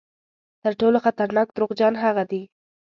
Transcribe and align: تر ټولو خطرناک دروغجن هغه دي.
تر 0.61 0.71
ټولو 0.79 0.97
خطرناک 1.05 1.47
دروغجن 1.51 1.93
هغه 2.03 2.23
دي. 2.31 2.43